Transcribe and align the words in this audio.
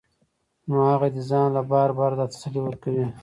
نو 0.67 0.77
هغه 0.91 1.07
دې 1.13 1.21
ځان 1.29 1.47
له 1.57 1.61
بار 1.71 1.89
بار 1.97 2.11
دا 2.19 2.25
تسلي 2.33 2.59
ورکوي 2.63 3.05